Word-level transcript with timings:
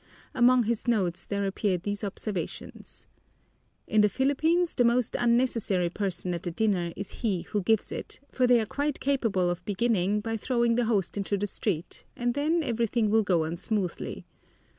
Among 0.33 0.63
his 0.63 0.87
notes 0.87 1.27
there 1.27 1.45
appeared 1.45 1.83
these 1.83 2.03
observations: 2.03 3.05
"In 3.85 4.01
the 4.01 4.09
Philippines 4.09 4.73
the 4.73 4.83
most 4.83 5.15
unnecessary 5.15 5.91
person 5.91 6.33
at 6.33 6.47
a 6.47 6.49
dinner 6.49 6.91
is 6.95 7.11
he 7.21 7.43
who 7.43 7.61
gives 7.61 7.91
it, 7.91 8.19
for 8.31 8.47
they 8.47 8.59
are 8.59 8.65
quite 8.65 8.99
capable 8.99 9.47
of 9.51 9.63
beginning 9.63 10.19
by 10.19 10.37
throwing 10.37 10.73
the 10.73 10.85
host 10.85 11.17
into 11.17 11.37
the 11.37 11.45
street 11.45 12.05
and 12.15 12.33
then 12.33 12.63
everything 12.63 13.11
will 13.11 13.21
go 13.21 13.45
on 13.45 13.57
smoothly. 13.57 14.25